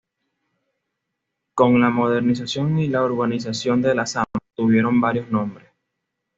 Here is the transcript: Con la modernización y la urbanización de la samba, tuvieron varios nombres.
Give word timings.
Con 1.53 1.79
la 1.79 1.91
modernización 1.91 2.79
y 2.79 2.87
la 2.87 3.03
urbanización 3.03 3.83
de 3.83 3.93
la 3.93 4.07
samba, 4.07 4.25
tuvieron 4.55 4.99
varios 4.99 5.29
nombres. 5.29 5.69